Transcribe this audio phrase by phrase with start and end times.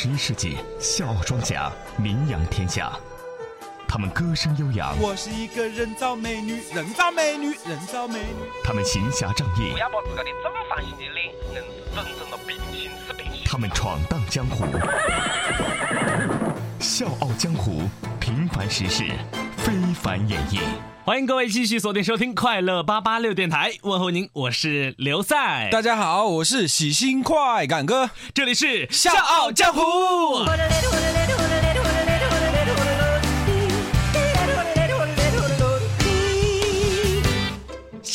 [0.00, 2.92] 十一世纪，笑傲庄家名扬天下。
[3.88, 8.48] 他们歌声悠扬，我是一个人造美女，人造美女，人造美女。
[8.62, 13.42] 他们行侠仗义不，要把自个的正方形的脸硬是整成了平行四平行。
[13.44, 14.66] 他们闯荡江湖。
[16.78, 17.82] 笑傲江湖，
[18.20, 19.02] 平凡实事，
[19.56, 20.60] 非凡演绎。
[21.08, 28.10] 欢迎各位继续锁定收听快乐八八六电台，问候您，我是刘赛，大家好，我是喜新快感哥。
[28.34, 29.80] 这里是笑傲江湖。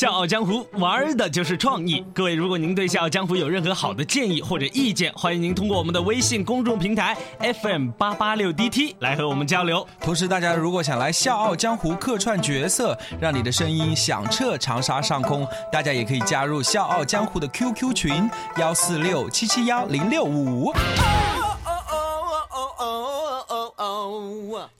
[0.03, 2.03] 笑傲江湖玩的就是创意。
[2.13, 9.87] 各位，如果您对笑傲江湖有任何好的建议或者意见，欢迎您通过我们的微信公众平台 FM 八八六 DT 来和我们交流。
[10.01, 20.73] 同时，大家如果想来《笑傲江湖》客串角色，让你的声音响彻长沙上空，大家也可以加入《笑傲江湖》的 QQ 群幺四六七七幺零六五。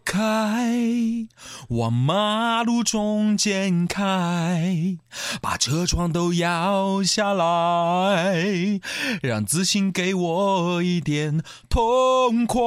[0.06, 0.20] 开，
[1.70, 4.98] 往马路中间开，
[5.42, 8.80] 把车窗都摇下来，
[9.22, 12.60] 让自信给我一点痛快。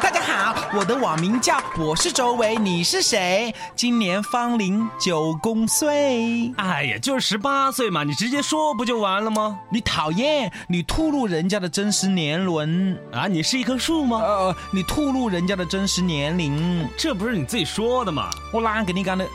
[0.00, 0.35] 大家好，
[0.74, 3.54] 我的网名叫我是周围，你是谁？
[3.74, 6.52] 今年芳龄九公岁。
[6.56, 9.58] 哎呀，就是十八岁嘛，你直接说不就完了吗？
[9.70, 12.96] 你讨厌，你吐露人家的真实年轮。
[13.12, 14.18] 啊，你是一棵树吗？
[14.18, 16.88] 呃，你吐露人家的真实年龄。
[16.96, 18.30] 这不是你自己说的吗？
[18.52, 19.26] 我哪跟你讲的？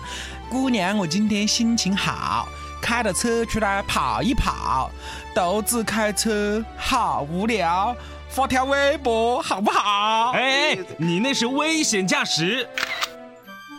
[0.49, 2.47] 姑娘，我今天心情好，
[2.81, 4.89] 开着车出来跑一跑。
[5.33, 7.95] 独自开车好无聊，
[8.31, 10.31] 发条微博好不好？
[10.31, 12.65] 哎，你那是危险驾驶。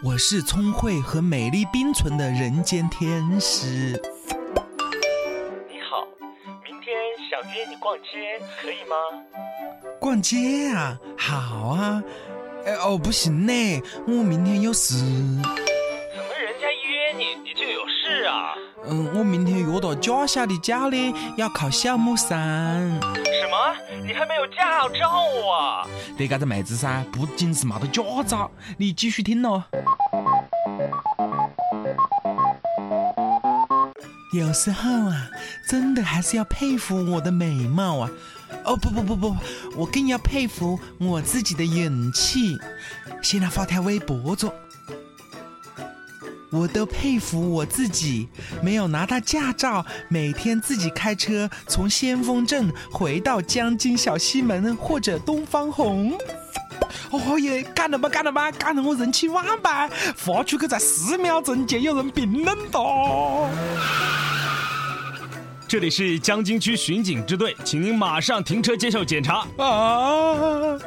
[0.04, 3.98] 我是聪慧和美丽并存的人间天使。
[5.70, 6.06] 你好，
[6.62, 6.94] 明天
[7.30, 8.94] 想约你逛街，可以吗？
[9.98, 12.02] 逛街啊，好啊。
[12.66, 14.98] 哎哦，不行呢，我明天有事。
[14.98, 18.54] 怎么人家约你，你就有事啊？
[18.84, 23.00] 嗯，我明天约到驾校的教练要考小木山。
[23.52, 23.76] 什么？
[24.02, 25.10] 你还没有驾照
[25.46, 25.86] 啊？
[26.16, 29.64] 那嘎子妹子噻，不仅是没得驾照，你继续听咯。
[34.32, 35.28] 有时候啊，
[35.68, 38.10] 真的还是要佩服我的美貌啊。
[38.64, 39.36] 哦不不不不，
[39.76, 42.56] 我更要佩服我自己的勇气。
[43.20, 44.50] 先来发条微博着。
[46.52, 48.28] 我都佩服我自己，
[48.62, 56.12] 没有拿到驾照，每天自己开车从先锋镇回到江津小西门或者东方红。
[57.10, 59.70] 哦耶，干了吧干了吧，干得我人气万倍，
[60.14, 62.78] 发出去在十秒钟就有人评论的。
[65.66, 69.46] 这里是江津区巡警支队，请您马上停车接受检查。
[69.56, 70.78] 啊！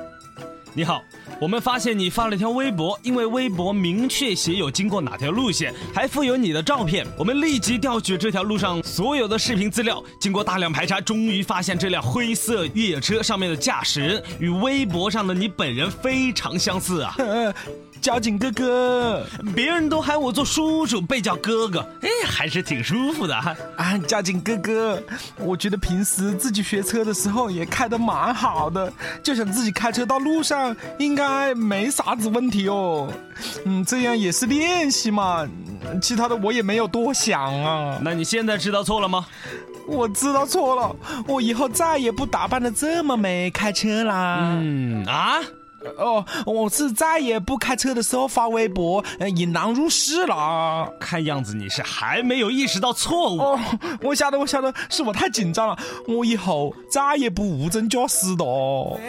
[0.78, 1.02] 你好，
[1.40, 7.08] 我们发现你发了一条微博，因为微博明确写有经过哪条路线，还附有你的照片。
[7.18, 17.16] 我们立即调取这条路上所有的视频资料，经过大量排查，终于发现这辆灰色越野车上面的驾驶人与微博上的你本人非常相似啊！
[18.02, 19.26] 交警哥哥，
[19.56, 23.56] 别人都喊我做叔叔，被叫哥哥，哎，还是挺舒服的哈。
[23.78, 25.02] 啊，交警哥哥，
[25.38, 28.92] 我觉得平时自己学车的时候也开得蛮好的，
[29.24, 33.12] 就想自己开车到路上应该没啥子问题哦。
[33.66, 35.48] 嗯，这样也是练习嘛，
[36.02, 38.00] 其他的我也没有多想啊。
[38.04, 39.26] 那你现在知道错了吗？
[39.88, 40.96] 我知道错了，
[41.28, 44.58] 我以后再也不打扮的这么美开车啦。
[44.62, 45.40] 嗯啊。
[45.97, 50.91] 哦，我是再也不开车的时候发微博，呃，引狼入室了。
[51.00, 53.40] 看样子你是还没有意识到错误。
[53.40, 53.59] 哦，
[54.01, 55.78] 我晓得，我晓得，是我太紧张了。
[56.07, 59.00] 我以后再也不无证驾驶的哦。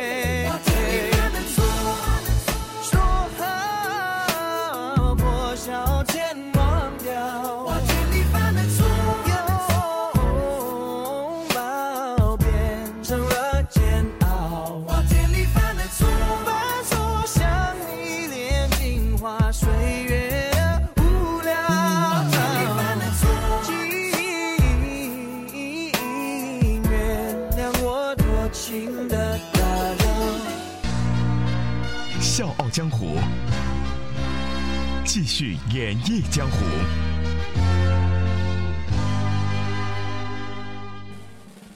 [28.67, 29.61] 情的打。
[32.21, 33.17] 笑傲江湖，
[35.05, 36.65] 继续演绎江湖。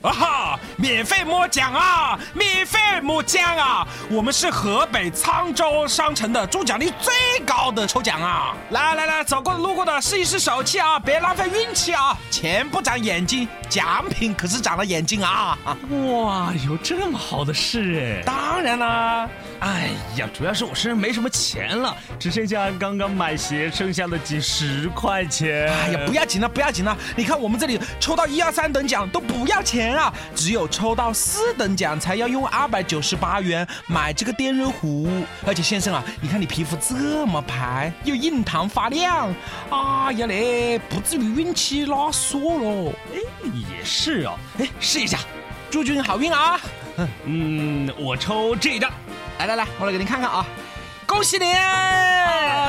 [0.02, 0.39] 啊哈！
[0.80, 2.18] 免费摸奖啊！
[2.32, 3.86] 免费摸奖啊！
[4.08, 7.12] 我们是河北沧州商城的中奖率最
[7.44, 8.54] 高的抽奖啊！
[8.70, 12.16] 来来来，走过的路过的试一试手气啊，别浪费运气啊！
[12.30, 15.58] 钱不长眼睛，奖品可是长了眼睛啊！
[15.90, 18.24] 哇，有这么好的事哎！
[18.24, 19.28] 当然啦，
[19.60, 25.70] 哎呀，主要是我身上没什么钱了，只剩下刚刚买鞋剩下的几十块钱。
[25.70, 26.96] 哎呀，不要紧了，不要紧了！
[27.14, 35.08] 你看我们这里抽到一二三等奖都不要钱啊，只有抽到四等奖才要用二百九十八元买这个电热壶。
[35.46, 39.28] 而且先生啊，你看你皮肤这么白，又印堂发亮，
[39.70, 42.92] 哎呀嘞，不至于运气拉缩喽。
[43.12, 43.18] 哎，
[43.68, 44.38] 也是哦。
[44.58, 45.18] 哎，试一下，
[45.70, 46.58] 祝君好运啊。
[47.24, 48.90] 嗯，我抽这一张。
[49.38, 50.46] 来来来，我来给您看看啊。
[51.06, 51.46] 恭喜你！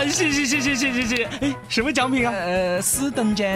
[0.09, 1.25] 谢谢谢谢谢谢谢！
[1.42, 2.33] 哎，什么奖品啊？
[2.33, 3.48] 呃，四等奖，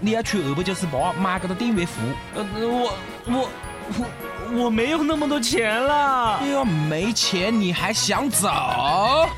[0.00, 1.92] 你要出二百九十八买这个电热壶。
[2.34, 2.94] 呃，我
[3.26, 3.50] 我。
[3.98, 6.46] 我我没有那么多钱了哎。
[6.48, 8.48] 呀，没钱你还想走？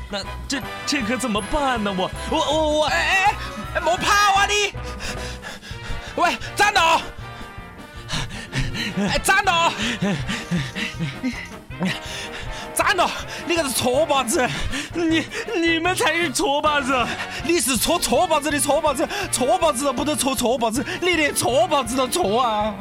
[0.09, 1.93] 那这这可怎么办呢？
[1.97, 3.35] 我我我我，哎哎
[3.75, 4.73] 哎，莫跑啊你！
[6.15, 6.79] 喂，站住！
[8.97, 9.51] 哎，站住！
[12.73, 13.03] 站住！
[13.45, 14.47] 你个是错把子！
[14.93, 15.25] 你
[15.55, 17.05] 你们才是错把子！
[17.43, 22.73] 你是搓搓把子的搓把子，搓把子都不得搓搓把子，你连搓把子都搓啊！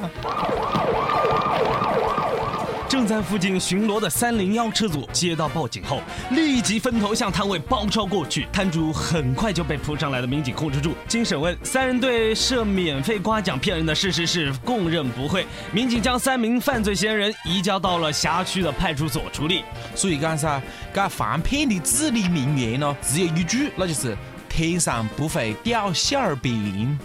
[2.94, 6.00] 正在附近巡逻的三零幺车组接到报警后，
[6.30, 8.46] 立即分头向摊位包抄过去。
[8.52, 10.94] 摊主很快就被扑上来的民警控制住。
[11.08, 15.44] 经审问，三人对设免费刮奖骗人的事实是供认不讳。
[15.72, 19.64] 民警将三名犯罪嫌疑人移交到了辖区的派出所处理。
[19.96, 20.62] 所以讲噻，
[20.94, 24.16] 这防骗的至理名言呢，只有一句，那就是
[24.48, 26.96] 天上不会掉馅儿饼。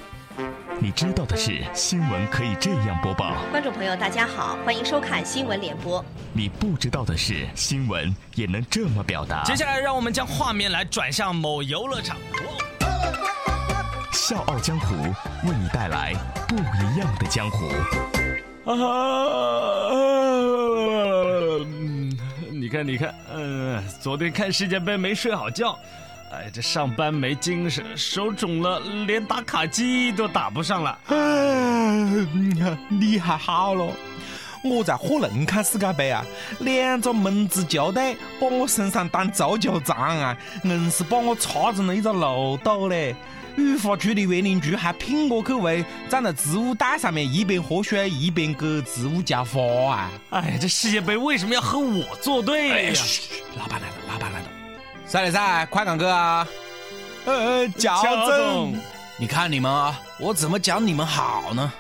[0.82, 6.04] 你知道的是，新闻可以这样播报；观众朋友，大家好，欢迎收看新闻联播。
[6.32, 9.44] 你不知道的是，新闻也能这么表达。
[9.44, 12.16] 接下来，让我们将画面来转向某游乐场。
[14.14, 14.96] 笑傲江湖
[15.44, 16.14] 为你带来
[16.48, 17.68] 不一样的江湖。
[18.66, 18.72] 啊，
[21.66, 22.18] 嗯
[22.52, 25.78] 你看，你看，嗯，昨天看世界杯没睡好觉，
[26.32, 31.00] 哎，这上班没精神，手肿了，连打卡机都打不上了。
[31.08, 31.16] 哎，
[32.90, 33.92] 你还好了。
[34.64, 36.24] 我在火龙看世界杯啊，
[36.60, 43.16] 两个门子球队把我身上当足球场啊，硬是把我插成了一个漏斗嘞。
[43.56, 50.12] 雨花区的园林局还聘我去为站在植物带上面一边喝水一边给植物浇花啊！
[50.30, 52.94] 哎，这世界杯为什么要和我作对哎呀？
[52.94, 54.49] 嘘老板来了，老板来了，
[55.10, 56.48] 赛嘞赛，快赶哥啊！
[57.26, 58.76] 呃，焦焦总总，
[59.18, 61.74] 你看你们啊，我怎么讲你们好呢？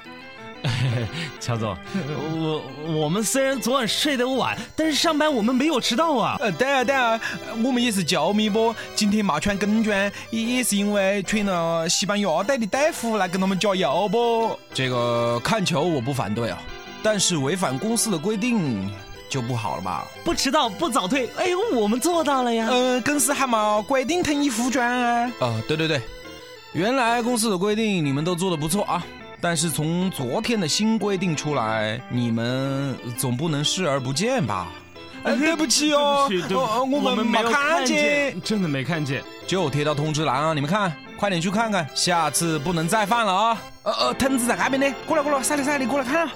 [1.39, 1.77] 乔总，
[2.17, 6.37] 我我们虽然昨晚睡得晚，但是上班我们没有迟到啊。
[6.39, 7.21] 呃，对啊对啊，
[7.63, 8.73] 我们也是球迷不？
[8.95, 9.95] 今天没穿工装，
[10.31, 14.59] 也也是因为穿了西班牙队的队服来跟他们加油不？
[14.73, 16.57] 这个看球我不反对啊，
[17.03, 18.91] 但是违反公司的规定
[19.29, 20.05] 就不好了吧？
[20.23, 22.67] 不迟到不早退，哎呦，我们做到了呀。
[22.69, 25.31] 呃，公司还没规定统一服装啊。
[25.39, 26.01] 呃，对对对，
[26.73, 29.05] 原来公司的规定你们都做的不错啊，
[29.39, 34.67] 但是从昨天的新规定出来，你们总不能视而不见吧？
[35.23, 39.21] 呃，对不起哦，对不起，对不起呃我们没有看见，真的没看见。
[39.45, 43.61] 就贴到通知栏啊，你们看，快点去看看，下次不能再犯了啊！
[43.83, 46.31] 呃呃，藤子在那边呢，过来过来，赛里赛，你过来看啊！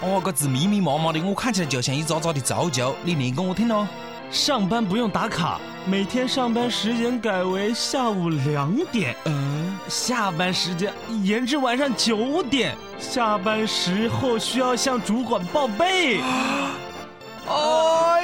[0.00, 3.86] 哦，个字密密麻麻的，我看起来就像一扎扎的足球，你念给我听哦。
[4.30, 10.92] 上班不用打卡，每天上班时间改为下午两点，嗯，下班时间
[11.24, 16.20] 延至晚上九点，下班时候需要向主管报备。
[17.48, 18.22] 哎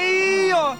[0.50, 0.76] 呦，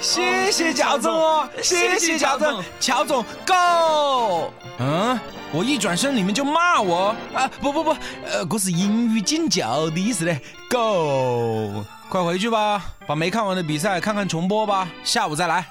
[0.00, 4.52] 谢谢乔总哦，谢谢乔总，乔总 go。
[4.78, 5.18] 嗯，
[5.56, 7.50] 我一转身你们就骂我啊！
[7.62, 7.96] 不不不，
[8.26, 11.82] 呃，这是英语敬酒的意思嘞，go。
[12.10, 15.66] 快回去吧，把没看完的比赛看看重播吧，下午再来。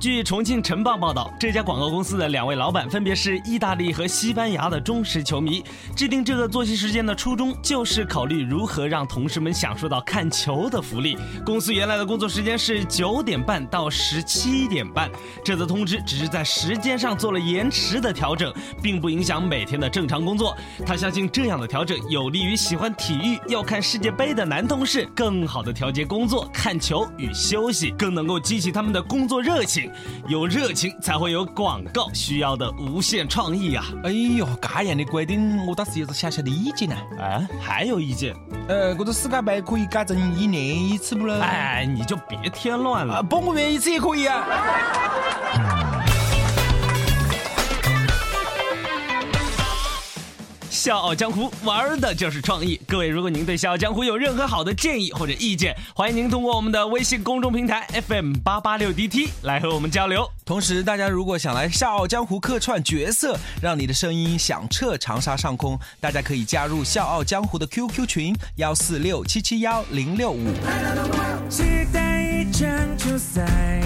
[0.00, 5.62] 据重庆晨报报道，这家广告公司的两位老板分别是意大利和西班牙的忠实球迷。
[5.94, 11.18] 制定这个作息时间的初衷，就是考虑如何让同事们享受到看球的福利。
[11.44, 15.10] 公司原来的工作时间是九点半到十七点半，
[15.44, 18.50] 这则通知只是在时间上做了延迟的调整，
[18.82, 20.56] 并不影响每天的正常工作。
[20.86, 29.89] 他相信这样的调整有利于喜欢体育、要看世界杯的男同事更好的调节工作、看球与休息，更能够激起他们的工作热情。
[30.28, 33.84] 有热情才会有广告需要的无限创意啊！
[34.04, 36.96] 哎呦，这样的规定我倒是有个小小的意见呢。
[37.18, 38.34] 啊，还有意见？
[38.68, 41.38] 呃，这个世界杯可以改成一年一次不咯？
[41.40, 43.14] 哎，你就别添乱了。
[43.16, 45.88] 啊，半个月一次也可以啊。
[50.80, 52.80] 笑傲江湖玩的就是创意。
[52.88, 60.26] 各位，如果您对笑傲江湖有任何好的建议或者意见，欢迎您通过我们的微信公众平台 FM 八八六 DT 来和我们交流。
[60.42, 70.46] 同时，大家如果想来《笑傲江湖》客串角色，让你的声音响彻长沙上空，大家可以加入《笑傲江湖》的 QQ 群幺四六七七幺零六五。
[71.50, 73.82] 期待一场球赛，